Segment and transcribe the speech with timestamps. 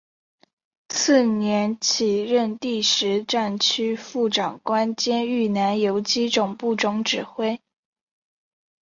[0.89, 7.61] 次年起任第十战区副长官兼豫南游击总部总指挥。